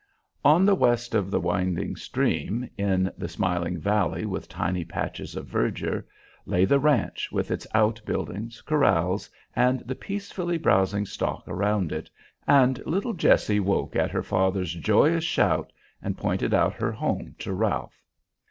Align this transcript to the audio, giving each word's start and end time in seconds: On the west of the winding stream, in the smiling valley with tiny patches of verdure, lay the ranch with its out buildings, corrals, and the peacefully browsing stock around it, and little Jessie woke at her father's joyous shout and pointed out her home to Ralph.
On 0.43 0.65
the 0.65 0.73
west 0.73 1.13
of 1.13 1.29
the 1.29 1.39
winding 1.39 1.95
stream, 1.95 2.67
in 2.75 3.11
the 3.19 3.27
smiling 3.29 3.77
valley 3.79 4.25
with 4.25 4.49
tiny 4.49 4.83
patches 4.83 5.35
of 5.35 5.45
verdure, 5.45 6.07
lay 6.47 6.65
the 6.65 6.79
ranch 6.79 7.31
with 7.31 7.51
its 7.51 7.67
out 7.75 8.01
buildings, 8.03 8.61
corrals, 8.63 9.29
and 9.55 9.81
the 9.81 9.93
peacefully 9.93 10.57
browsing 10.57 11.05
stock 11.05 11.43
around 11.47 11.91
it, 11.91 12.09
and 12.47 12.83
little 12.87 13.13
Jessie 13.13 13.59
woke 13.59 13.95
at 13.95 14.09
her 14.09 14.23
father's 14.23 14.73
joyous 14.73 15.23
shout 15.23 15.71
and 16.01 16.17
pointed 16.17 16.51
out 16.51 16.73
her 16.73 16.93
home 16.93 17.35
to 17.37 17.53
Ralph. 17.53 18.01